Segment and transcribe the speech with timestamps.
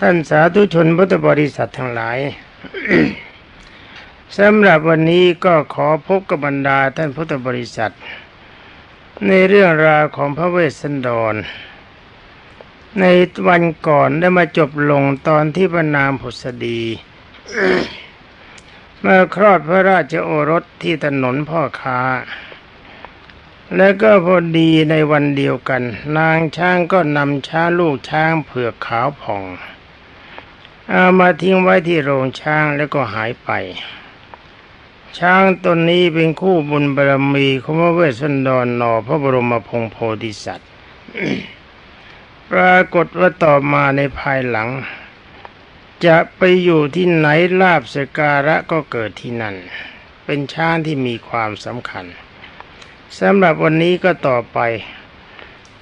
[0.00, 2.18] ท่านสาธุชนพุทธบริษัททั้งหลาย
[4.38, 7.94] สำหรับวันนี้ก็ขอพบกับบรรดาท่านพุทธบริษัท
[9.28, 11.34] ในเรื่องราวของพระเวสสันดร
[13.00, 13.04] ใน
[13.48, 16.80] วันก่อนได้มาจบลงตอนที่พระนามผุสดี
[19.00, 22.00] เมื่อคลอดพระราชโอรสที่ถนนพ่อค้า
[23.76, 25.82] แล้วก็พอดีในวันเดียวกัน
[26.16, 29.44] นางช้างก็นำช้างลูกช้างเผือกขาวผ่อง
[30.90, 33.50] เอามาทิ้งไว้ที่โรงช้างแล้วก็หายไป
[35.18, 40.70] ช้างตนนี้เป็นคู่บุญบารมีของพระเวสสันดรนอพระบรมพงศ์โพธิสัตว์
[42.50, 44.68] ปรากฏว่าต่อมาในภายหลัง
[46.06, 47.28] จะไปอยู่ที่ไหน
[47.60, 49.54] ลาบสการะก็เกิดที่นั่น
[50.24, 52.06] เป็นช้างที่มีความสำคัญ
[53.20, 54.58] สำหรับวันนี้ก็ต่อไป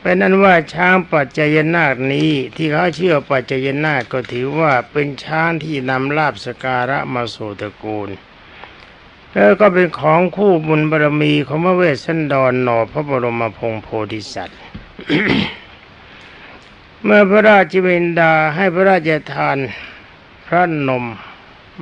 [0.01, 8.11] เป็นนั้นว่าช้างปัจจยนาคนี้ที่เขาเชื่อปัจจยนาคก็ถือว่าเป็นช้างที่นำลาบสการะมาสู่ตระกูล
[9.33, 14.61] แล้วก็เป็นของคู่บุญบารมีของพระเวสสันดรหนอพระบรมพงโพธิสัตว์
[17.03, 19.59] เมื่อพระราชวินดาให้พระราชทาน
[20.47, 21.05] พระนม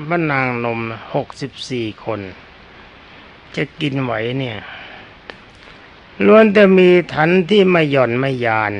[0.08, 0.80] พระนางนม
[1.14, 2.20] หกสิบสี่คน
[3.56, 4.58] จะกินไหวเนี่ย
[6.26, 8.72] ล้วนแต่มีถันที่ไม่หย่อนไม่ยาน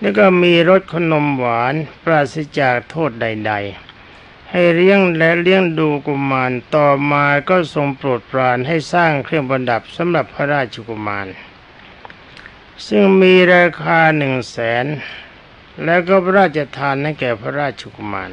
[0.00, 11.26] แล้วก็มีรสขนมหวานปราศจากโทษใด ๆ ให้เลี้ยงและเลี้ยงดูกุมารต่อมาก็ทรงโปรดปรานให้สร้างเครื่องประดับสำหรับพระราชกุมาร
[12.86, 14.86] ซึ่งมีราคาหนึ่งแสน
[15.84, 18.30] แล้วก็พระราชทานให้แก่พระราชกุมาร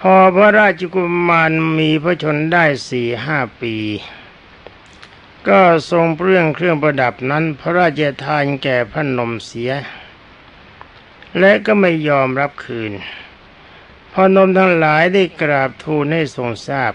[0.00, 3.74] พอพระราชกุมารมีพระชนได้สี่ห้าปี
[5.48, 9.72] ก็ทรงเปลื้องเครื่องประดับนั้นพระราชทานแก่พระนมเสีย
[11.38, 12.92] และก็ไม่ยอมรับคืน
[14.12, 16.92] พอนมทั้งหลายได้กราบทูลให้ทรงทราบ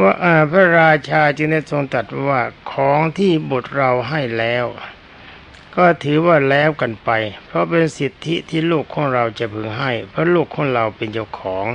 [0.00, 0.12] ว่า
[0.50, 2.40] พระราชาจึงได้ทรงตรัสว่า
[2.72, 4.66] ของที่บุตรเราให้แล้ว
[5.76, 7.10] ก็ถือว่าแล้วกันไป
[7.46, 11.66] เพราะเป็นสิทธิที่ลูกของเราจะพึงให้ เพราะลูกของเราเป็นเจ้าของ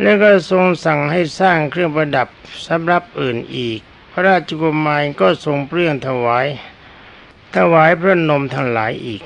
[0.00, 2.28] แล้วก็ทรงสั่งให้สร้างเครื่องประดับ
[2.66, 3.80] สำหรับอื่นอีก
[4.10, 6.46] พระราชกุมารก็ทรงเปลื้องถวาย
[7.56, 9.22] ถวายพระนมทั้งหลายอีก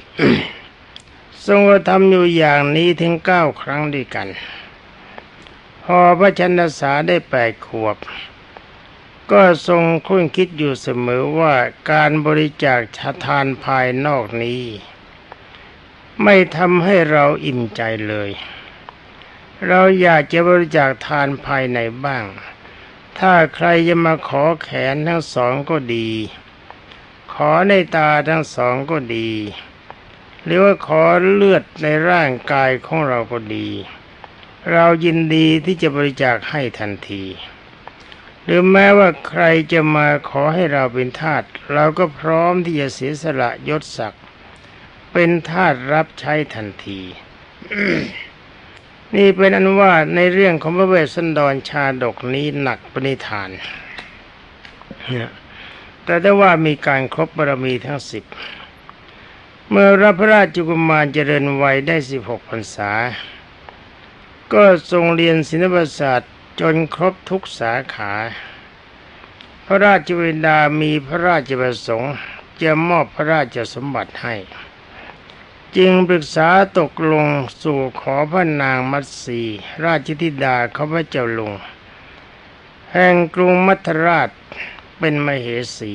[1.47, 4.29] ทรงกระทำอยู่อย่างนี้ถึงเก้าครั้งด้วยกัน
[5.85, 7.97] พอพระชนสาได้แปดขวบ
[9.33, 11.55] ก็ทรงคุ้นคิดอยู่เสมอว่า
[11.91, 14.63] การบริจาคชาทานภายนอกนี้
[16.23, 18.31] ไม่ทำให้เราอิ่มใจเลย
[19.69, 22.25] เราอยากจะบริจาคทานภายในบ้าง
[23.19, 26.09] ถ้าใครจะมาขอแขนทั้งสองก็ดี
[27.35, 29.31] ขอในตาทั้งสองก็ดี
[30.45, 31.03] หรือว่าขอ
[31.33, 33.69] เลือดในร่างกายของเราก็ดี
[34.73, 37.25] เรายินดีที่จะบริจาคให้ทันที
[38.45, 44.25] หรือแม้ว่าใครจะมาขอให้เราเป็นทาสเราก็พร้อมที่จะเสียสละยศศักดิ์
[45.13, 47.01] เป็นทาสรับใช้ทันที
[49.15, 53.51] นี่เป็นอันว่าในเรื่องของพระเวสสันดรชาดกนี้หนักปณิธาน
[55.11, 55.31] เนี่ย
[56.05, 58.25] แต่ได้ว่ามีการครบบารมีทั้งสิบ
[59.71, 62.91] เมื่อรับพระราชกุมารเจริญวัยได้สิบหกพรรษา
[64.53, 68.13] ก็ทรงเรียนศิลปศาสตร์จนครบทุกสาขา
[69.67, 72.15] พระราชวินดามีพระราชประสงค์
[72.63, 74.35] จะมอบพระราชสมบัติให้
[75.77, 76.49] จึงปรึกษา
[76.79, 77.27] ตกลง
[77.63, 79.41] สู่ขอพระนางมัตสี
[79.85, 81.53] ราชธิดาเขาพระเจ้าลุง
[82.93, 84.31] แห่งกรุงมัทราช
[84.99, 85.47] เป็นมเห
[85.79, 85.95] สี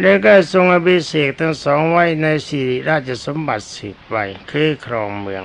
[0.00, 5.44] แล้วก็ทรงอภิเษกทั้งสองไว้ในสิริราชสมบัติสิบไว้คือครองเมือง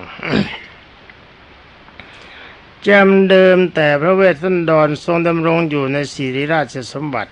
[2.88, 7.32] จำเดิมแต่พระเวสสันดรทรงดำรงอยู่ในสิริราชสมบัติ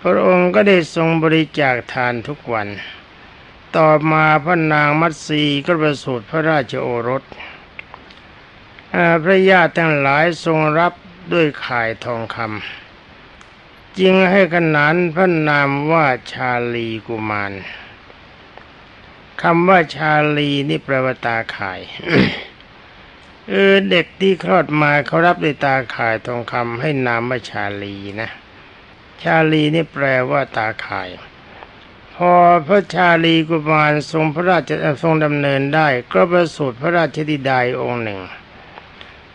[0.00, 2.68] พระองค์ก็ได้ทรงบริจาคทานทุกวัน
[3.78, 7.22] ต่อมาพระนางมัตสีก็ประสูติพระราชโอรส
[9.22, 10.92] พระญาติทั้งหลายทรงรับ
[11.32, 17.52] ด้วยข่ายทองคำจึงให้ขนานพระนามว่าชาลีกุมาร
[19.42, 21.80] คำว่าชาลีนี่แปลว่าตาข่าย
[23.48, 28.30] เออเด็กที่คลอดมาเขารับด้วยตาข่ายทองคำให้นามว่าชาลีนะ
[29.22, 31.08] ชาลีนี่แปลว่าตาข่าย
[32.22, 32.34] พอ
[32.68, 34.70] พระชาลีกุมารทรงพระราช
[35.02, 38.20] ทรงดำเนินได้ ก็ประสูติพระราชธิดาองค์หนึ่ง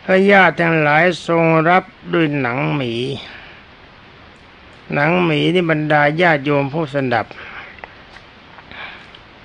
[0.03, 1.83] พระญาติทั้งหลายทรงรับ
[2.13, 2.93] ด้วยหนังหมี
[4.93, 7.25] หนังหมีนี่บรรดาญาติโยมผู้สนับ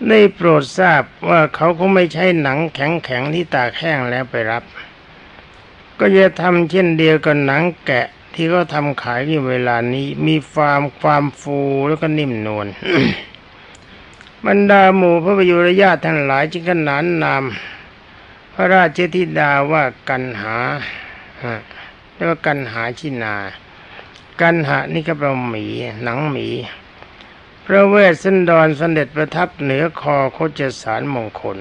[0.08, 4.64] ได้โปรดทราบว่าเขาคงไม่ใช่หนังแข็งๆที่ตากแห้งแล้วไปรับ
[5.98, 11.58] ก็จะทำเช่นเดียวกับหนังแกะที่เขาทำขายในเวลานี้ มีความความฟู
[11.88, 12.66] แล้วก็นิ่มนวล
[14.46, 17.44] บรรดาหมู่พระประยุรญาติทั้งหลายจึงขนานนาม
[18.54, 20.56] พระราชธิดาว่ากันหา
[22.14, 23.34] เรียกว่ากันหาชินา
[24.40, 25.66] กันหานี่ก็เป็นหมี
[26.02, 26.48] หนังหมี
[27.64, 31.56] พระเวสสันดรเสด็จประทับเหนือคอโคจสารมงคล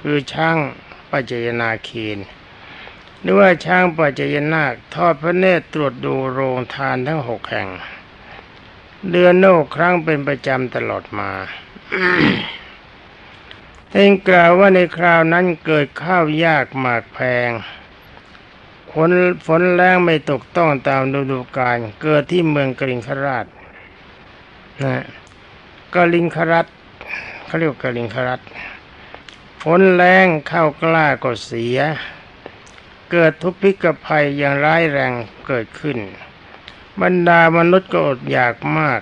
[0.00, 0.56] คือช่าง
[1.10, 2.18] ปัจจยนาคีน
[3.20, 7.68] หรือว่าช่างปัจจยนาคทอดพระเนตรตรวจดูโรงทานทั้งหกแห่ง
[9.10, 11.30] เดือนโนกครั้งเป็นประจำตลอดมา
[13.92, 17.18] ท่านกล่าวว่าในคราวนั้นเกิดข้าวยากหมากแพ
[17.48, 17.50] ง
[18.92, 19.10] ฝน
[19.46, 23.46] ฝนแรงไม่ตกต้องตามฤดูกาลเกิดที่เมืองกริงคราช
[24.82, 25.04] นะ
[25.94, 26.66] กลิงครัต
[27.44, 28.40] เขาเรียกกลิงครัต
[29.62, 31.78] ฝนแรงข้าวกล้าก็เสีย
[33.10, 35.12] เกิดทุพพิกภัยอย่างร้ายแรง
[35.46, 35.98] เกิดขึ้น
[37.00, 39.00] บรรดามนุษย์ก็อดอยากมาก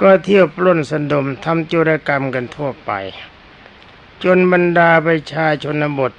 [0.00, 2.92] ก็เที่ยวปล้นสนดมทำจุรกรรมกันทั่วไป
[4.24, 6.12] จนบรรดาประชาชนบท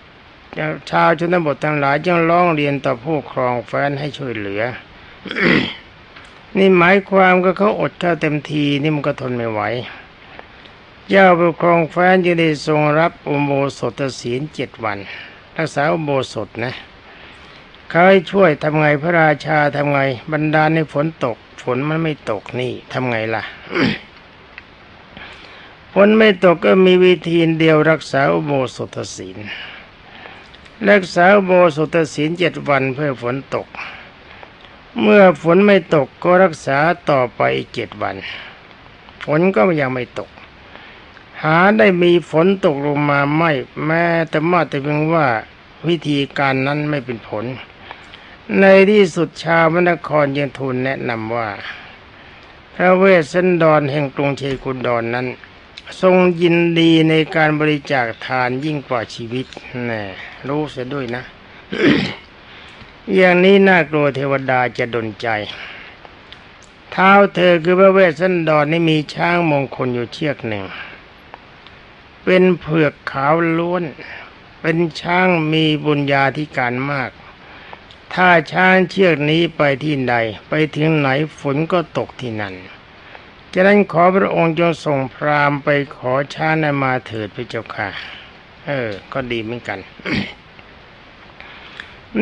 [0.89, 4.63] ชาวชนบททั้งหลายจึงร้องเรียนต่อผู้ครองแฟนให้ช่วยเหลือ
[6.57, 9.61] นี่หมายความก็เขาอดข้าวเต็มทีนี่มันก็ทนไม่ไหว
[11.07, 14.97] เจ้าปกครองแฟนจึงได้ทรงรับอุโบสถศีลเจ็ดวัน
[15.57, 16.73] รักษาอุโบสถนะ
[17.89, 19.99] เขาให้ช่วยทำไงพระราชาทำไง
[20.31, 21.37] บรรดาในฝนตก
[21.75, 23.43] นมันไม่ตกนี่ทำไงล่ะ
[25.93, 29.37] ฝนไม่ตกก็มีวิธีเดียวรักษาโบสถศีล
[30.89, 33.67] รักษาโบสถศีลเจ็ดวันเพื่อฝนตก
[35.01, 36.77] เมื่อฝนไม่ตกก็รักษา
[37.09, 38.15] ต่อไปอีกเจ็ดวัน
[39.23, 40.29] ฝนก็ยังไม่ตก
[41.43, 43.51] หาได้มีฝนตกลงมาไม่
[43.85, 45.25] แม้แต่มาแต่เพียงว่า
[45.87, 47.45] วิธีการนั้นไม่เป็นผล
[48.55, 51.49] ในที่สุดชาวมนครยังทูลแนะนำว่า
[52.75, 55.27] พระเวสสันดรแห่งกรุงเชกุนดอนนั้น
[56.01, 59.45] ทรงยินดีในการบริจาคทานยิ่งกว่าชีวิต
[59.85, 60.03] แน่
[60.47, 61.23] รู้เสียด้วยนะ
[63.15, 65.27] อย่างนี้น่ากลัวเทวดาจะดนใจ
[66.91, 70.65] เท้าเธอคือพระเวสสันดรนี่มีช้างมงคลอยู่เชือกหนึ่ง
[72.23, 73.83] เป็นเผือกขาวล้วน
[74.61, 77.11] เป็นช้างมีบุญญาธิการมาก
[78.13, 80.15] ถ้าช้างเชือกนี้ไปที่ใด
[80.49, 81.09] ไปถึงไหน
[81.39, 82.55] ฝนก็ตกที่นั่น
[83.53, 87.87] จะนั้นขอพระองค์จงส่งพรามไปขอช้างนมาเถิดพระเจ้าค่ะ
[88.65, 89.79] เออ ก็ดีเหมือนกัน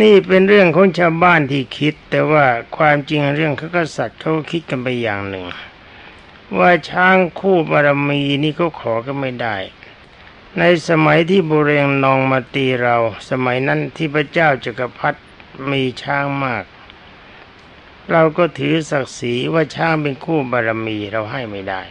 [0.02, 2.46] นี่เป็นเรื่องของชาวบ้านที่คิด แต่ว่า
[2.78, 5.46] ความจริงเรื่องข้ากษัตริย์เขาคิดกันไปอย่างหนึ่ง
[6.58, 9.56] ว่าช้างคู่บารมีนี่เขาขอก็ไม่ได้
[10.60, 12.96] ในสมัยที่บุเรงนองมาตีเรา
[13.30, 15.20] สมัยนั้นที่พระเจ้าจักรพรรดิ
[15.72, 16.64] มีช้างมาก
[18.12, 21.82] เราก็ถือศักดิ์ศรีว่าช้างเป็นคู่บารมีเราให้ไม่ได้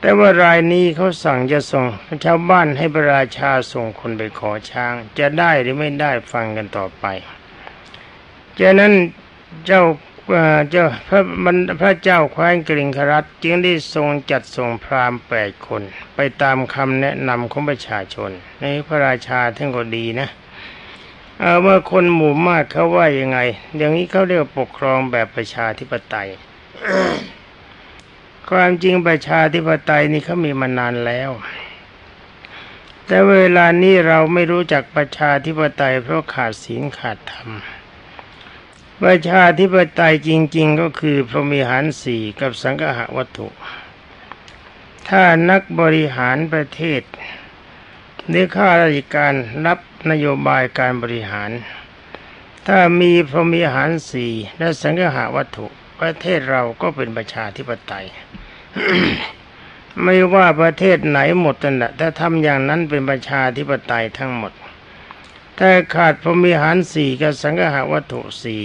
[0.00, 1.84] แต่ว่ารายนี้เขาสั่งจะส่ง
[2.24, 7.04] ชาวบ้านให้พระราชาส่งคนไปขอช้าง จะได้หรือไม่ได้ฟังกันต่อไป
[8.58, 8.92] จากนั้น
[9.66, 9.82] เจ้า
[10.70, 15.82] เจ้าพระมันพระเจ้าแคว้นกริงครัตจึงได้ทรงจัดส่งพราหมณ์แปดคน
[16.14, 18.30] ไปตามคำแนะนำของประชาชน
[18.60, 20.28] ในพระราชาท่านก็ดีนะ
[21.40, 23.38] เอาเมื่อคนหมู่มากเขาว่ายังไง
[23.76, 26.28] อย่างนี้เขาเรียกปกครองแบบประชาธิปไตย
[28.50, 31.30] ความจริงประชาธิปไตยนี่เขามีมานานแล้ว
[33.06, 37.50] แต่เวลานี้เราไม่รู้จักประชาธิปไตยเพราะขาดศีลขาดธรรม
[39.02, 43.48] ประชาธิปไตยจริง ๆ ก็คือพรหมิหารสี่กับสังฆะวัตถุ
[45.08, 47.02] ถ้านักบริหารประเทศ
[48.28, 49.34] หรือข้าราชการ
[49.66, 49.78] รับ
[50.10, 51.50] นโยบายการบริหาร
[52.66, 55.66] ถ้ามีพรหมิหารสี่และสังฆะวัตถุ
[56.00, 58.06] ประเทศเราก็เป็นประชาธิปไตย
[60.02, 64.52] ไม่ว่าประเทศไหนหมดนั่นแหละถ้าทำอย่างนั้นเป็นประชาธิปไตยทั้งหมด
[65.58, 68.62] ถ้าขาดพรหมิหารสี่กับสังฆาวัตถุสี่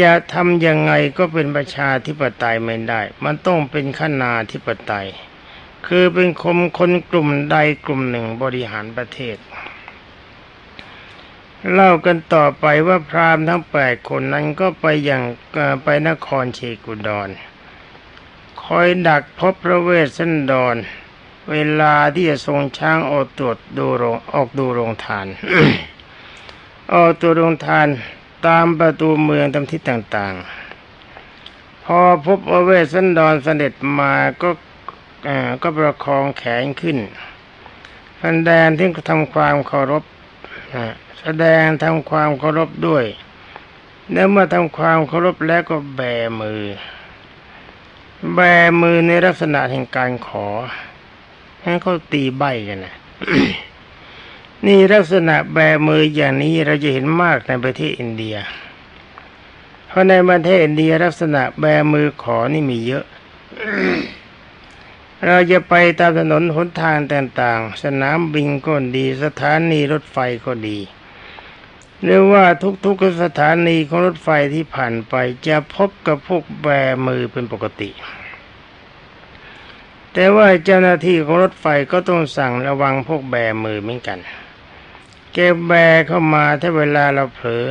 [0.00, 5.06] จะทำยังไงก็เป็นประชาธิปไตยไม่ได้ มันต้องเป็นขนาธิปไตย
[5.86, 9.36] คือเป็นคมคนกลุ่มใดกลุ่มหนึ่งบริหารประเทศ
[11.72, 15.22] เล่ากันต่อไปว่าพราหมณ์ทั้งแปดคนนั้นก็ไปอย่าง
[15.84, 17.28] ไปนครเชกุดอน
[18.62, 20.76] คอยดักพบพระเวสสันดร
[21.50, 25.26] เวลาที่จะทรงช้างออกตรวจดูโรงออกดูโรงทาน
[26.94, 27.88] ออกตัวโรงทาน
[28.46, 34.12] ตามประตูเมืองตามทิศต่างๆ พอพบว่าเวสสันดรเสด็จมา
[34.42, 34.48] ก็
[35.62, 36.98] ก็ประคองแขนขึ้น
[38.18, 40.04] แสดงที่ทำความเคารพ
[41.20, 43.04] แสดงทำความเคารพด้วย
[44.12, 46.00] แล้วเมื่อทำความเคารพแล้วก็แบ
[46.40, 46.62] มือ
[48.34, 48.40] แบ
[48.82, 50.46] มือในลักษณะแห่งการขอ
[51.62, 52.94] ให้เขาตีใบกันนะ
[54.66, 58.36] นี่ลักษณะแบมืออย่างนี้เราจะเห็นมากในประเทศอินเดีย
[59.88, 63.04] เพราะในประเทศอินเดียลักษณะแบมือขอนี่มีเยอะ
[65.26, 70.78] เราจะไปตามถนนหนทางต่างๆ สนามบินก็ดี สถานีรถไฟก็ดี
[72.02, 72.44] หรือว่า
[72.84, 75.14] ทุกๆสถานีของรถไฟที่ผ่านไป
[75.46, 76.66] จะพบกับพวกแบ
[77.06, 77.90] มือเป็นปกติ
[80.12, 84.18] แต่ว่าเจ้าหน้าที่ของรถไฟก็ต้องสั่งระวังพวกแบมือเหมือนกัน
[85.32, 85.72] แกแบ
[86.06, 87.64] เข้ามาถ้าเวลาเราเผลอ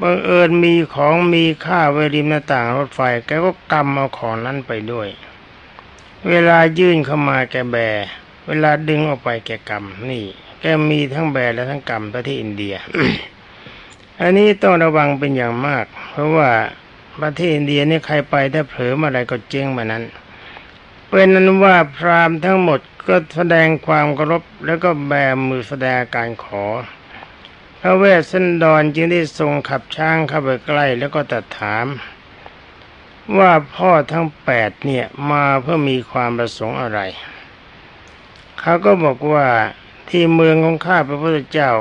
[0.00, 5.08] บังเอิญมีของมีค่าไว้ริมหน้าต่างรถไฟแกก็กำเอาของนั้นไปด้วย
[6.28, 7.76] เวลายื่นเข้ามาแกแบ
[8.46, 10.24] เวลาดึงออกไปแกกำนี่
[10.60, 12.74] แกมีทั้งแบและทั้งกรรมประเทศอินเดีย
[14.20, 16.50] อันนี้ต้องระวังเป็นอย่างมาก เพราะว่า
[17.22, 20.04] ประเทศอินเดียนี่ใครไปถ้าเผลอมาอะไรก็เจ๊งมานั้น
[21.08, 25.12] เป็นนั้นว่าพราหมณ์ทั้งหมดก็แสดงความเคารพแล้วก็แบ
[25.48, 26.64] มือแสดงการขอ
[27.80, 31.86] พระเวสสันดรจึงได้ทรงขับช้างเข้าไปใกล้แล้วก็ตัดถาม
[33.38, 37.00] ว่าพ่อทั้งแปดเนี่ยมาเพื่อมีความประสงค์อะไร
[38.60, 39.46] เขาก็บอกว่า
[40.08, 41.72] ที่เมืองของข้าพระพุทธเจ้า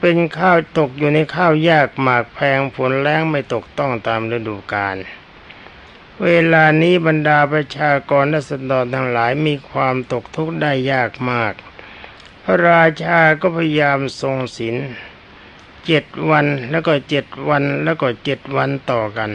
[0.00, 4.96] เป็นข้าวตกอยู่ในข้าวยากหมากแพงฝนแรงไม่ตกต้องตามฤดูกาล
[6.24, 11.52] เวลานี้บรรดาประชากรและสัตว์ทั้งหลายมีความตกทุกข์ได้ยากมาก
[12.42, 14.76] พระราชาก็พยายามทรงศีล
[15.86, 19.30] เจ็ดวันแล้วก็เจ็ดวันแล้วก็เจ็ดวันต่อกัน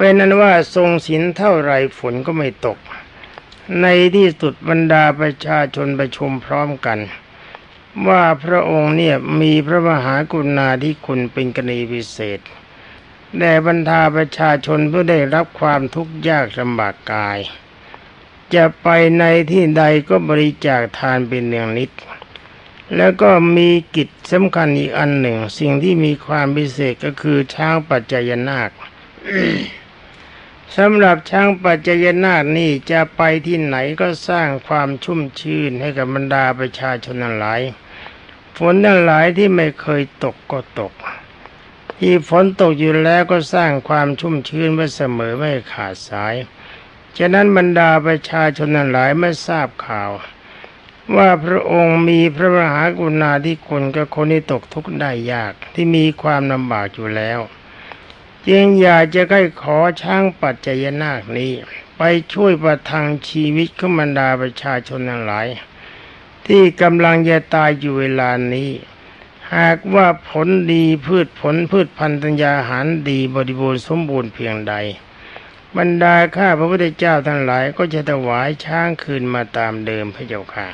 [0.00, 2.78] เป็นนั้นว่าทรงศีลเท่าไรฝนก็ไม่ตก
[3.80, 3.86] ใน
[4.16, 6.98] ที่สุดบรรดาประชาชนประชุมพร้อมกัน
[8.08, 12.40] ว่าพระองค์เนี่ยมีพระมหากรุณาธิคุณเป็นกรณีพิเศษ
[13.38, 17.38] แด่บรรดาประชาชนเพื่อได้รับความทุกข์ยากลำบากกาย
[18.54, 18.88] จะไป
[19.18, 21.90] ในที่ใดก็บริจาคทานเป็นเนืองนิด
[22.96, 28.70] แล้วก็มีกิจสำคัญอีกอันหนึ่ง สิ่งที่มีความพิเศษก็คือช้างปัจจยนาค
[30.76, 37.60] สำหรับช้างปัจจยนาคนี่จะไปที่ไหนก็สร้างความชุ่มชื่นให้กับบรรดาประชาชนหลาย
[38.56, 40.92] ฝนทั้งหลายที่ไม่เคยตกก็ตก
[41.98, 46.34] ที่ฝนตกอยู่แล้วก็สร้างความชุ่มชื้นไว้เสมอไม่ขาดสาย
[47.18, 50.10] ฉะนั้นบรรดาประชาชนหลายไม่ทราบข่าว
[51.16, 57.40] ว่าพระองค์มีพระมหากรุณาธิคุณกับคนที่ตกทุกข์ได้ยากที่มีความลำบากอยู่แล้ว
[58.50, 61.52] จึงอยากจะใกล้ขอช้างปัจจยนาคนี้
[61.96, 62.02] ไป
[62.32, 65.46] ช่วยประทังชีวิตขบรรดาประชาชนทั้งหลาย
[66.46, 68.70] ที่กำลังจะตายอยู่เวลานี้
[69.54, 74.74] หากว่าผลดีพืชผลพืชพันธัญญาหารดีบริบูรณ์สมบูรณ์เพียงใด
[75.76, 80.66] บรรดาข้าพระพุทธเจ้าทั้งหลาย ก็จะถวายช้างคืนมาตามเดิมพระเจ้าค่ะ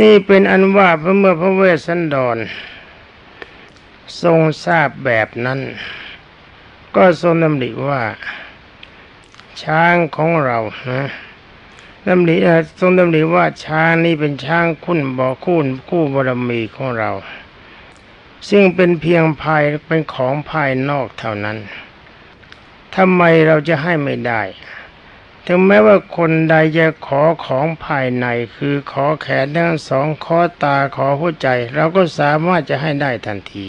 [0.00, 2.38] นี่เป็นอันว่าพระเมื่อพระเวสสันดร
[4.22, 5.60] ทรงทราบแบบนั้น
[6.96, 8.02] ก็ทรงดำริว่า
[9.62, 10.58] ช้างของเรา
[10.90, 11.08] นะ
[12.08, 12.36] ดำริ
[12.78, 17.10] ทรงดำริว่าช้างนี้เป็นช้างคุณบ่อคู่คู่บารมีของเรา
[18.48, 21.58] ซึ่งเป็นเพียงภายเป็นของภายนอกเท่านั้น
[22.96, 24.42] ทำไมเราจะให้ไม่ได้
[25.46, 33.66] ถึงแม้ว่าคนใดจะขอของภายในคือขอแขนทั้งสองขอตาขอหัวใจ เราก็สามารถจะให้ได้ทันที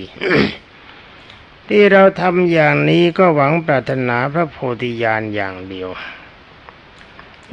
[1.67, 5.89] ที่เราทำอย่างนี้ก็หวังปรารถนาพระโพธิญาณอย่างเดียว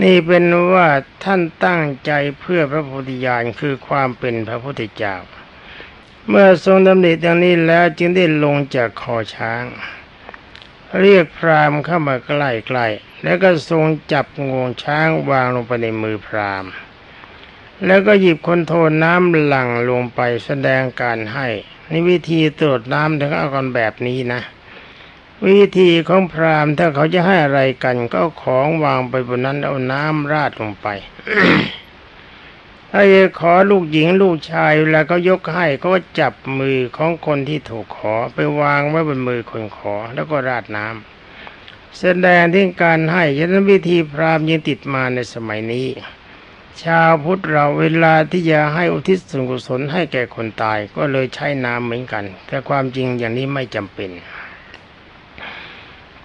[0.03, 0.45] นี่เป็น
[0.75, 0.89] ว่า
[1.25, 5.17] ท่านตั้งใจเพื่อพระโพธิญาณคือความเป็นพระพุทธเจ้า
[6.29, 9.65] เมื่อทรงดำริดังนี้แล้วจึงได้ลงจากคอช้าง
[11.01, 12.31] เรียกพรามเข้ามาใก
[12.77, 16.65] ล้ๆ แล้วก็ทรงจับงวงช้างวางลงไปในมือพราม
[17.87, 21.47] แล้วก็หยิบคนโทนน้ำหลั่งลงไปแสดงการให้
[21.91, 24.41] นี่วิธีตรวจน้ำถึงเอากันแบบนี้นะ
[25.47, 30.89] วิธีของพรามถ้าเขาจะให้อะไรกัน ก็ของวางไปบนนั้นเอาน้ำราดลงไป
[32.93, 35.89] ถ้าจะขอลูกหญิงลูกชายเวลาเขายกให้ก็
[36.21, 41.18] จับมือของคนที่ถูกขอไปวางไว้บนมือคนขอแล้วก็ราดน้ำ
[41.97, 45.89] แสดงที่การให้ยันวิธีพราหมณ์ยังติดมาในสมัยนี้
[46.83, 54.11] ชาวพุทธเราเวลาที่จะให้อุทิศส่วนกุศลให้แก่คนตายก็เลยใช้น้ำเหมือนกัน แต่ความจริงอย่างนี้ไม่จำเป็น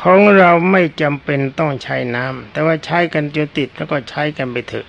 [0.01, 4.87] ของเราไม่จำเป็นต้องใช้น้ำแต่ว่าใช้กันจนติดแล้วก็ใช้กันไปเถอะ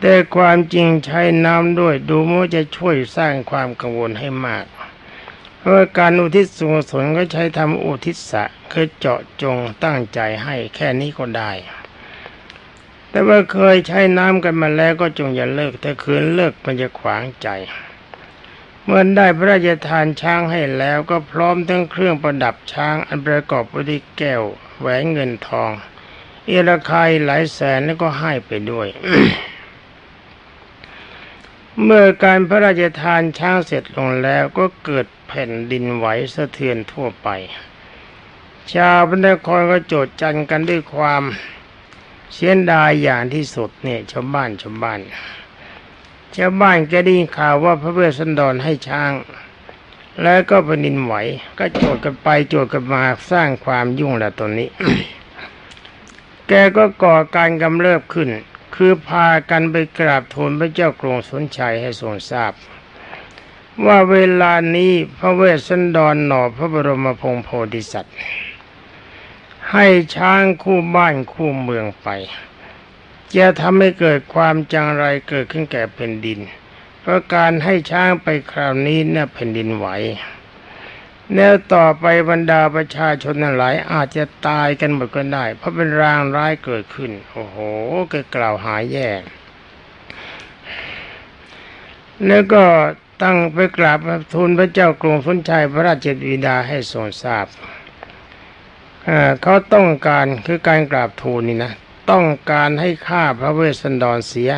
[0.00, 4.64] แต่ความจริงใช้น้ำด้วยดูมันจะช่วยสร้างความกังวลให้มาก
[5.66, 11.52] เพราะการอุทิศส่วนกุศลก็ใช้ทำอุทิศะคือเจาะจงตั้งใจให้แค่นี้ก็ได้
[13.10, 17.48] แต่ว่าเคยใช้น้ำกันมาแล้วก็จงอย่าเลิกถ้าคืนเลิกมันจะขวางใจ
[18.84, 24.42] เมื่อได้พระราชทานช้างให้แล้วก็พร้อมทั้งเครื่องประดับช้างอันประกอบไปด้วยแก้ว
[24.78, 25.70] แหวนเงินทอง
[26.46, 28.88] เอราคายหลายแสนแล้วก็ให้ไปด้วย
[31.84, 37.28] เมื่อการพระราชทานช้างเสร็จลงแล้วก็เกิดแผ่นดินไหวสะเทือนทั่วไป
[38.74, 41.22] ชาวพระนครก็โจดจันกันด้วยความ
[42.34, 45.00] เสียดายอย่างที่สุดเนี่ยชาวบ้านชาวบ้าน
[46.36, 49.12] ชาวบ้านก็ได้ยินข่าวว่าพระเวสสันดรให้ช้าง
[50.22, 51.14] แล้วก็แผ่นดินไหว
[51.58, 54.68] ก็โจดกันไปโจดกันมาสร้างความยุ่งละตอนนี้
[56.48, 58.28] แกก็ก่อการกำเริบขึ้น
[58.76, 62.52] คือพากันไปกราบทูลพระเจ้ากรุงสนชัยให้ทรงทราบ
[63.84, 68.16] ว่าเวลานี้พระเวสสันดรหน่อพระบรมพงโพธิสัตว์
[69.72, 72.08] ให้ช้างคู่บ้านคู่เมืองไป
[73.36, 76.38] จะทำให้เกิดความจังไรเกิดขึ้นแก่แผ่นดิน
[77.00, 79.86] เพราะการให้ช้างไปคราวนี้เน่ะแผ่นดินไหว
[81.34, 87.56] แล้วต่อไปบรรดาประชาชนทั้งหลาย อาจจะตายกันหมดก็ได้ เพราะเป็นรางร้ายเกิดขึ้น โอ้โห
[88.12, 89.10] ก็กล่าวหายแย่
[92.26, 92.64] แล้วก็
[93.22, 93.98] ตั้งไปกราบ
[94.34, 97.46] ทูลพระเจ้ากรุงสนชัยพระราชบิดาให้ทรงทราบ
[99.04, 101.72] เอ่อเขาต้องการคือการกราบทูลนี่นะ
[102.10, 104.52] ต้องการให้ฆ่าพระเวสสันดรเสีย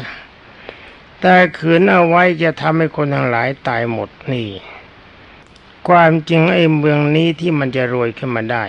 [1.21, 4.49] แต่ขืนเอาไว้จะทำให้คนทั้งหลายตายหมดนี่
[5.89, 8.65] ความจริงไอ้เมืองนี้ที่มันจะรวยขึ้นมาได้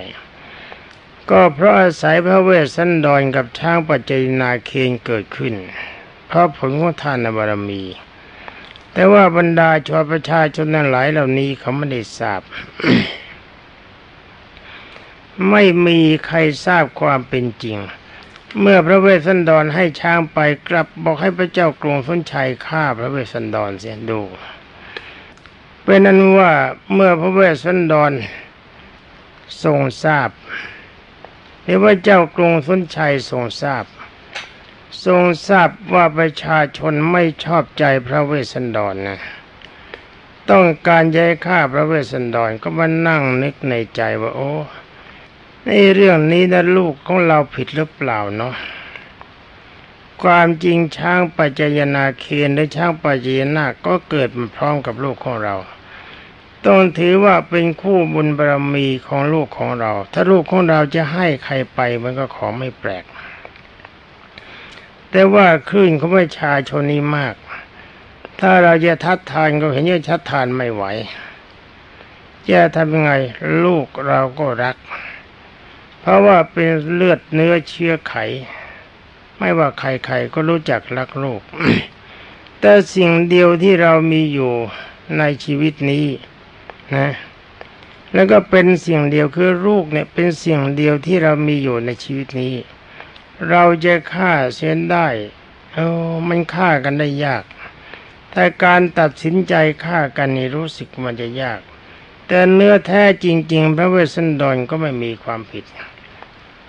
[1.29, 5.55] ก็เพราะอาศัยพระเวสสันดรกับช้างปัจจนาเคนเกิดขึ้น
[6.27, 7.83] เพราะผลของทานบารมี
[8.93, 12.41] แต่ว่าบรรดาชาวประชาชนทั้งหลายเหล่านี้เขาไม่ได้ทราบ
[15.49, 17.77] ไม่มีใครทราบความเป็นจริง
[18.59, 24.21] เมื่อพระเวสสันดรให้ช้างไปกลับบอกให้พระเจ้ากรุงสนชัยฆ่าพระเวสสันดรเสียดู
[25.83, 26.51] เป็นอันว่า
[26.93, 28.11] เมื่อพระเวสสันดร
[29.63, 30.29] ทรงทราบ
[31.63, 33.85] หรือว่าเจ้ากรุงสนชัยทรงทราบ
[35.05, 39.19] ทรงทราบว่าประชาชนไม่ชอบใจพระเวสสันดรนะ
[40.49, 44.51] ต้องการย้ายฆ่าพระเวสสันดรก็มานั่งนึกในใจว่าโอ้
[45.65, 48.55] ในเรื่องนี้นะลูกของเราผิดหรือเปล่าเนาะ
[50.23, 55.55] ความจริงช้างปัจจยนาเคนหรือช้างปัจจยนาก็เกิดมาพร้อมกับลูกของเรา
[56.65, 63.03] ต้องถือว่าเป็นคู่บุญบารมีของลูกของเรา ถ้าลูกของเราจะให้ใครไปมันก็ของไม่แปลก
[65.11, 67.35] แต่ว่าคลื่นเของประชาชนนี้มาก
[68.39, 70.83] ถ้าเราจะทัดทานก็เห็นว่าทัดทานไม่ไหว
[72.51, 73.11] จะทำยังไง
[73.65, 74.75] ลูกเราก็รัก
[75.99, 78.15] เพราะว่าเป็นเลือดเนื้อเชื้อไข
[79.39, 81.41] ไม่ว่าใครๆก็รู้จักรักลูก
[82.59, 84.53] แต่สิ่งเดียวที่เรามีอยู่
[85.17, 86.05] ในชีวิตนี้
[86.95, 87.09] นะ
[88.13, 92.55] แล้วก็เป็นสิ่งเดียวคือลูกเนี่ยเป็นสิ่งเดียวที่เรามีอยู่ในชีวิตนี้
[93.49, 95.07] เราจะฆ่าเส้นได้
[95.73, 97.43] เออมันฆ่ากันได้ยาก
[98.31, 99.53] แต่การตัดสินใจ
[99.85, 101.59] ฆ่ากันนี่รู้สึกมันจะยาก
[102.27, 105.65] แต่เนื้อแท้จริง ๆ พระเวสสันดรก็ไม่มีความผิด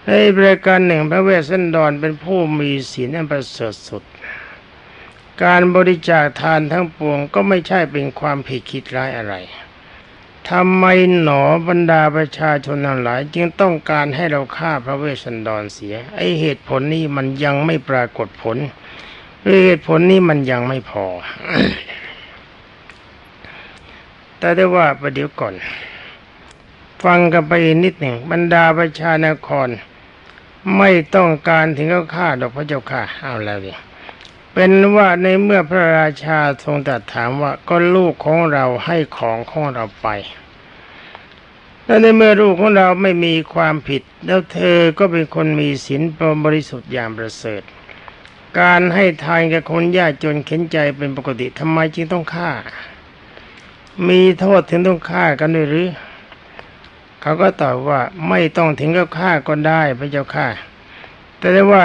[0.06, 4.02] ในบริการหนึ่งพระเวสสันดรเป็นผู้มีศีลอันประเสริฐสุด
[5.44, 9.34] การบริจาคทานทั้งปวงก็ไม่ใช่เป็นความผิดคิดร้ายอะไร
[10.50, 10.84] ทำไม
[11.20, 18.56] หนอบรรดาประชาชนทั้งหลาย จึงต้องการให้เราฆ่าพระเวสสันดรเสีย ไอเหตุผลนี้มันยังไม่ปรากฏผล
[19.64, 21.06] เหตุผลนี้มันยังไม่พอ
[24.38, 25.54] แต่ได้ว่าประเดี๋ยวก่อน
[27.04, 27.52] ฟังกันไป
[27.84, 29.68] นิดหนึ่งบรรดาประชานคร
[30.76, 33.72] ไม่ต้องการถึงกับฆ่าดอกพระเจ้าค่ะเอาแล้วดิ
[34.52, 40.08] เป็นว่าในเมื่อพระราชาทรงตรัสถามว่าก็ลูกของเราให้ของของเราไป
[41.84, 46.02] และในเมื่อลูกของเราไม่มีความผิด แล้วเธอก็เป็นคนมีศีล
[46.44, 47.62] บริสุทธิ์อย่างประเสริฐ
[48.60, 52.50] การให้ทานกับคนยากจนเข็นใจเป็นปกติทำไมจึงต้องฆ่า
[54.08, 55.88] มีโทษถึงต้องฆ่ากันด้วยหรือ
[57.20, 60.48] เขาก็ตอบว่าไม่ต้องถึงกับฆ่าก็ได้พระเจ้าค่ะ
[61.38, 61.84] แต่ได้ว่า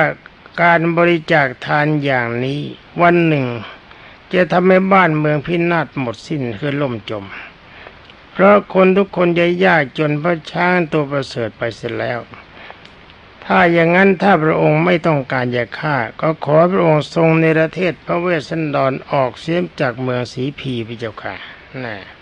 [0.62, 2.60] การบริจาคทานอย่างนี้
[3.02, 3.46] วันหนึ่ง
[4.34, 7.26] จะทำให้บ้านเมืองพินาศหมดสิ้นคือล่มจม
[8.32, 12.20] เพราะคนทุกคนจะยากจนพระช้างตัวประเสริฐไปเสร็จแล้ว
[13.46, 21.36] ถ้าอย่างนั้นถ้าพระองค์ไม่ต้องการจะฆ่า ก็ขอพระองค์ทรงในประเทศพระเวสสันดรออกเสียมจากเมืองสีพีพระเจ้าค่ะ
[21.86, 22.15] นะ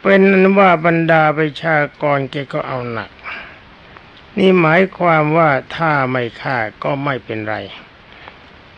[0.00, 3.10] เป็นนั้นว่าบรรดาประชากรแกก็เอาหนัก
[4.38, 7.56] นี่หมายความว่าถ้าไม่ฆ่าก็ไม่เป็นไร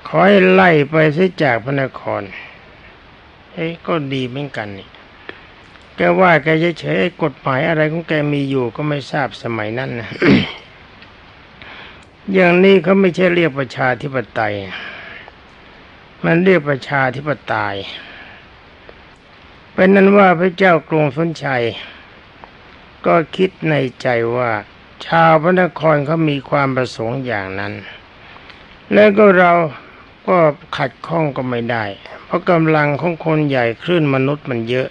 [0.07, 2.23] ขอให้ไล่ไปเสียจากพระนคร
[3.53, 4.89] เอ้ก็ดีเหมือนกันนี่
[5.97, 6.49] แกว่าแก
[6.81, 10.11] เฉยๆกฎหมายอะไรของแกมีอยู่ก็ไม่ทราบสมัยนั้นนะ
[12.33, 14.55] อย่างนี้เขาไม่ใช่เรียกประชาธิปไตย
[16.25, 17.77] มันเรียกประชาธิปไตย
[19.75, 21.65] เป็นนั้นว่าพระเจ้ากรุงสนชัย
[23.07, 24.51] ก็คิดในใจว่า
[25.07, 27.73] ชาวพระนครเขามีความประสงค์อย่างนั้น
[28.93, 29.53] แล้วก็เรา
[30.29, 30.39] ก็
[30.77, 31.85] ขัดข้องก็ไม่ได้
[32.25, 34.89] เพราะกำลังของคนใหญ่คลื่นมนุษย์มันเยอะ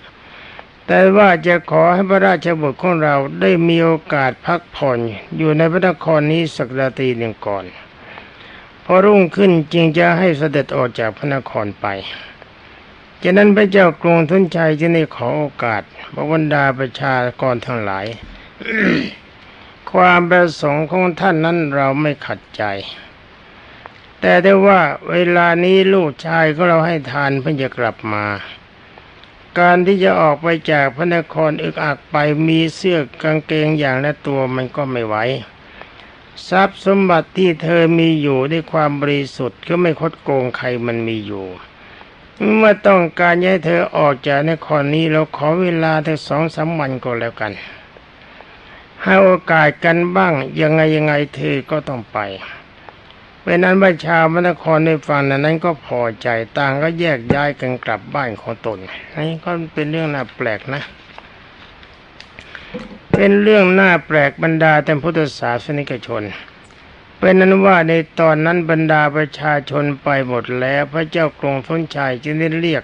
[0.88, 5.00] แต่ว่าจะขอให้พระราชบุตรของเราได้มีโอกาสพักผ่อน
[5.38, 7.65] อยู่ในพระนครนี้สักราตรีหนึ่งก่อน
[8.86, 11.88] พอรุ่งขึ้นจึงจะให้เสด็จออกจากพระนครไป
[13.23, 15.81] จากนั้นพระเจ้ากรุงทุนชัยจึงได้ขอโอกาส
[16.31, 18.05] บรรดาประชากรทั้งหลาย
[19.91, 22.63] ความประสงค์ของท่านนั้นเราไม่ขัดใจ
[24.21, 28.25] แต่ได้ว่าเวลานี้ลูกชายของเราให้ทานเพื่อจะกลับมา
[29.60, 32.15] การที่จะออกไปจากพระนครอึกอักไป
[32.47, 35.15] มีเสื้อกางเกงอย่างละตัวมันก็ไม่ไหว
[36.49, 41.47] ทรัพย์สมบัติที่เธอมีอยู่ด้วยความบริสุทธิ์ก็ไม่คดโกงใครมันมีอยู่
[42.56, 47.51] เมื่อต้องการให้เธอออกจากนครนี้เราขอเวลาเธอสองสามวันก็แล้วกัน
[49.04, 52.19] ให้โอกาสกันบ้างยังไงยังไงเธอก็ต้องไป
[53.43, 56.27] เป็นนั้นว่าชาวมนครในฝั่งนั้นก็พอใจ
[56.58, 58.77] ต่างก็แยกย้ายกันกลับบ้านของตน
[59.27, 60.82] นี่ก็เป็นเรื่องน่าแปลกนะ
[63.13, 66.23] เป็นเรื่องน่าแปลกบรรดาแต่พุทธศาสนิกชน
[67.23, 72.84] เป็นนั้นว่าในตอนนั้นบรรดาประชาชนไปหมดแล้วพระเจ้ากรงทนชัยจึงได้เรียก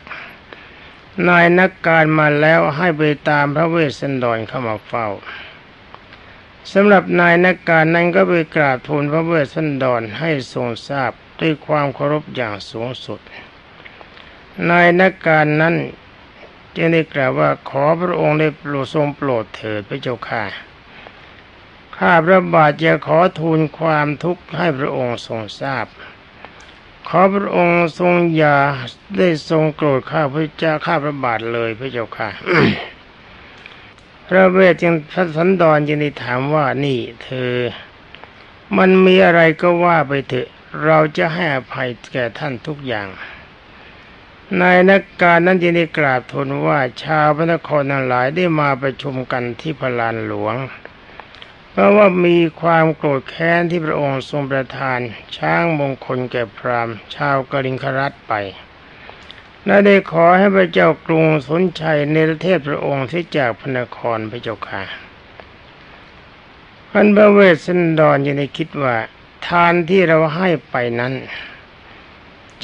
[1.28, 5.08] นายนักการมาแล้วให้ไปตามพระเวสสันดรเข้ามาเฝ้า
[6.74, 13.20] สำหรับนายนักการนั้นก็ไปกราบทูลพระเวสสันดรให้ทรงทราบด้วยความเคารพอย่างสูงสุด
[14.70, 15.76] นายนักการนั้น
[16.76, 20.44] จึงได้กล่าวว่าขอพระองค์ได้โปรดทรงโปรดเถิดพระเจ้าค่ะ
[22.00, 25.88] ข้าพระบาทจะขอทูลความทุกข์ให้พระองค์ทรงทราบ
[27.08, 28.58] ขอพระองค์ทรงอย่า
[29.18, 32.30] ได้ทรงโกรธข้าพระเจ้าข้าพระบาทเลยพระเจ้าค่ะ
[34.28, 37.54] พระเวทจึงพระสันดรจึงได้ถามว่านี่เธอ
[38.78, 40.48] มันมีอะไรก็ว่าไปเถอะ
[40.86, 43.08] เราจะให้อภัยแก่ท่านทุกอย่าง
[44.60, 50.56] นายนักการนั้นจึงได้กราบทูลว่าชาวพระนครทั้งหลายได้มาประชุมกันที่พลานหลวง
[51.78, 55.00] เพราะว่ามีความโกรธแค้นที่พระองค์ทรงประทาน
[55.38, 58.34] ช้างมงคลแก่พราหมณ์ ชาวกริงครัตไป
[59.66, 64.84] และได้ขอให้พระเจ้ากรุงสนชัยในประเทศพระองค์ที่จากพระนครพระเจ้าค่ะ
[66.92, 68.96] พันพระเวสสันดรยังได้คิดว่า
[69.48, 71.14] ทานที่เราให้ไปนั้น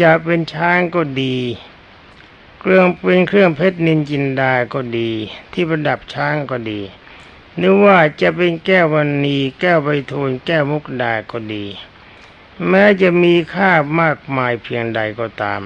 [0.01, 1.37] จะเป็นช้างก็ดี
[2.59, 5.11] เครื่องเป็นเครื่องเพชรนินจินดาก็ดี
[5.53, 6.81] ที่ประดับช้างก็ดี
[7.57, 11.65] หรือว่าจะเป็นแก้ววันนีแก้วใบทูลแก้วมุกดาก็ดี
[12.69, 15.61] แม้จะมีค่ามากมายเพียงใดก็ตาม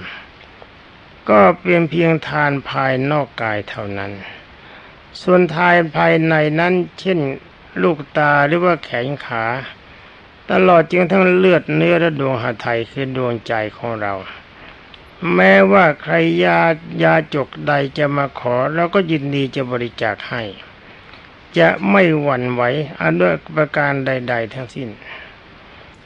[1.30, 4.12] ก็เป็นเพียงทานภายนอกกายเท่านั้น
[5.22, 7.20] ส่วนทานภายในนั้น เช่น
[7.82, 9.46] ลูกตาหรือว่าแขนขา
[10.52, 14.14] ตลอดจึงทั้งเลือดเนื้อและดวงหาไทยคือดวงใจของเรา
[15.36, 16.60] แม้ว่าใครยา
[17.04, 20.44] ยาจกใดจะมาขอเราก็ยินดีจะบริจาคให้
[21.60, 22.62] จะไม่หวั่นไหว
[23.00, 24.90] อันด้วยประการใด ๆ ทั้งสิ้น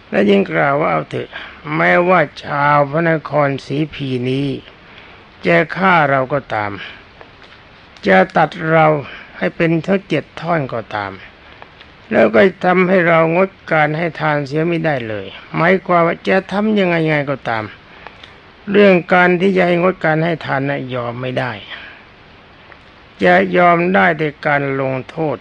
[0.10, 1.30] และยิ่งกล่าวว่าเอาเถอะ
[1.76, 4.48] แม้ว่าชาวพระนครสีพีนี้
[5.46, 6.72] จะฆ่าเราก็ตาม
[8.08, 8.88] จะตัดเรา
[9.38, 11.12] ให้เป็นเท่าเจ็ดท่อนก็ตาม
[12.12, 17.64] แล้วก็ทำให้เรางดการให้ทานเสียไม่ได้เลย หมายความว่าจะทำยังไงไงก็ตาม
[18.72, 21.52] เรื่องการที่จะให้งดการให้ทานนะยอมไม่ได้
[23.24, 25.38] จะยอมได้แต่การลงโทษ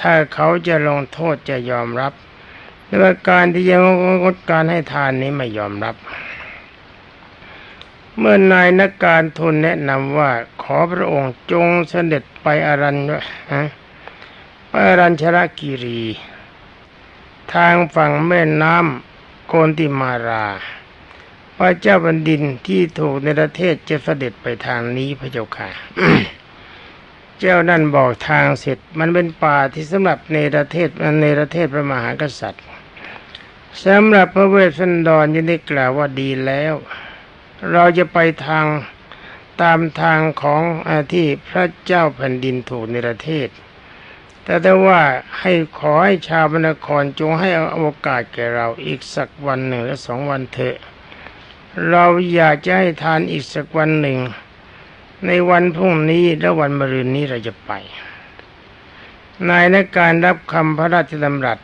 [0.00, 2.12] ถ้าเขาจะลงโทษจะยอมรับ
[2.86, 3.76] แต่ว่าการที่จะ
[4.22, 5.96] งดการให้ทานนี้ไม่ยอมรับ
[8.18, 10.30] เมื่อนายนักการทูลแนะนำว่า
[10.62, 12.96] ขอพระองค์จงเสด็จไปอารัน
[14.68, 16.02] ไปอารัญชรกิรี
[17.54, 20.46] ทางฝั่งแม่น้ำโกนติมารา
[21.56, 25.68] พระเจ้าบันดินที่ถูกในประเทศจะเสด็จไปทางนี้พระเจ้าค่ะ
[27.38, 30.88] เจ้านั่นบอกทางเสร็จมันเป็นป่าที่สำหรับในประเทศ
[31.22, 32.64] ในประเทศพระมหากษัตริย์
[33.84, 36.74] สำหรับพระเวสสันดรยังได้กล่าวว่าดีแล้ว
[37.72, 38.66] เราจะไปทาง
[39.62, 43.48] ตามทางของอที่พระเจ้าแผ่นดินถูกในประเทศ
[44.42, 45.00] แต่แต่ว่า
[45.40, 50.76] ให้ขอให้ชาวบรรครจงให้โอกาสแก่เราอีกสักวันหนึ่งและสองวันเถอะ
[51.90, 54.18] เราอยากจะให้ทานอีกสักวันหนึ่ง
[55.24, 57.72] ในวันพรุ่งนี้และวันมะรืนนี้เราจะไป
[59.48, 61.58] นายในการรับคำพระราชดำรัส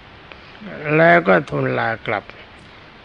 [0.97, 2.25] แล้วก็ทูลลากลับ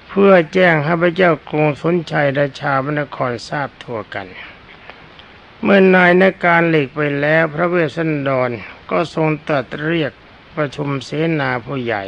[0.09, 4.27] เพื่อแจ้งให้พระเจ้ากรุงสนชัยและชาวบรรครทราบทั่วกัน
[5.61, 8.49] เมื่อนายในการหลีกไปแล้วพระเวสสันดร
[8.91, 10.11] ก็ทรงตรัสเรียก
[10.55, 12.03] ประชุมเสนาผู้ใหญ่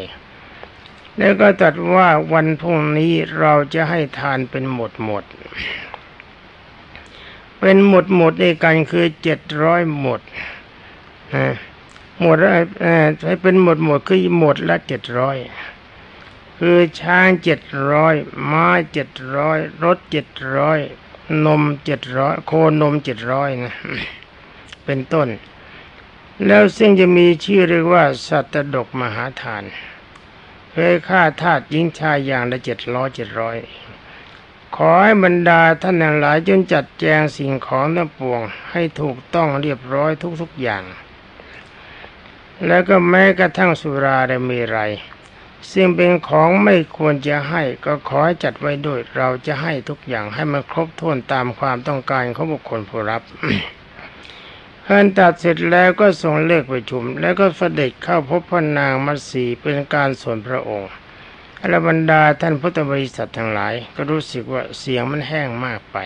[1.18, 5.24] แล้วก็ตรัสว่าวันพรุ่งนี้เราจะให้ทานเป็นหมดหมด
[7.60, 10.22] เป็นหมดหมดในกันคือเจ็ดร้อยหมด
[11.36, 11.48] นะ
[12.22, 12.38] หมด
[13.26, 15.38] ให้เป็นหมดหมดคือหมดละเจ็ดร้อย
[16.60, 17.60] คือช้างเจ็ด
[17.92, 18.16] ร้อย
[18.52, 20.80] ม้าเจ็ดร้อยรถเจ็ดร้อย
[21.46, 23.74] นมเจ็ดร้อยโคนมเจ็ดร้อยนะ
[24.86, 25.28] เป็นต้น
[26.48, 29.64] แล้วซึ่งจะมีชื่อเรียกว่า สัตดกมหาทาน
[30.72, 33.58] เคยฆ่าทาสหญิงชายอย่างละเจ็ดร้อยเจ็ดร้อย
[34.76, 40.84] ขอให้บรรดาท่านทั้งหลายจนจัดแจงสิ่งของทั้งปวง ให้ถูกต้องเรียบร้อยทุกๆอย่าง
[42.68, 44.80] แล้วก็แม้กระทั่งสุราได้มีไร
[45.72, 53.22] ซึ่งเป็นของไม่ควรจะให้ก็ขอให้จัดไว้ด้วยเราจะให้ทุกอย่างให้มันครบถ้วนตามความต้องการของบุคคลผู้รับ
[54.84, 60.90] เพิ่นตัดเสร็จแล้วก็ส่งเลิกประชุม แล้วก็เสด็จเข้าพบพระนางมัสีเป็นการส่วนพระองค์
[61.62, 65.98] อรบรรดาท่านพุทธบริษัททั้งหลาย ก็รู้สึกว่าเสียงมันแห้งมากไป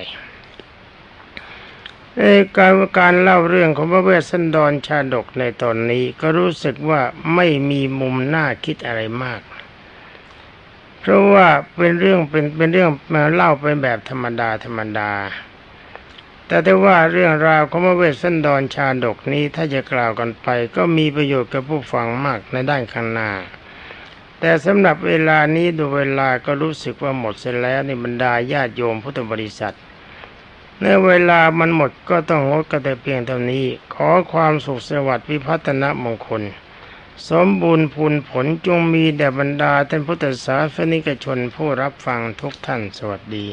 [2.17, 2.21] ใน
[2.57, 7.01] การการเล่าเรื่องของพระเวสสันดรชาดกในตอนนี้ก็รู้สึกว่า
[7.35, 9.41] ไม่มีมุมน่าคิดอะไรมาก
[10.99, 15.11] เพราะว่าเป็นเรื่องเป็นเป็นเรื่องมาเล่าเป็นแบบธรรมดาธรรมดา
[16.47, 23.31] แต่ได้ว่าเรื่องราวของพระเวสสันดรชาดกนี้ถ้าจะกล่าวกันไป ก็มีประโยชน์กับผู้ฟังมากในด้านข้างหน้า
[24.45, 29.75] แต่สำหรับเวลานี้ดูเวลาก็รู้สึกว่าหมดเสร็จแล้วในบรรดาญาติโยมพุทธบริษัท
[30.77, 36.41] เมื่อเวลามันหมดก็ต้องงดกันแต่เพียงเท่านี้ ขอความสุขสวัสดิ์วิพัฒนมงคล
[37.29, 43.47] สมบูรณ์พูนผลจงมีแด่บรรดาท่านพุทธศาสนิกชนผู้รับฟังทุกท่านสวัสดี